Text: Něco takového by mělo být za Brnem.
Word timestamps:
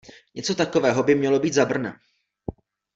Něco 0.35 0.55
takového 0.55 1.03
by 1.03 1.15
mělo 1.15 1.39
být 1.39 1.53
za 1.53 1.65
Brnem. 1.65 1.93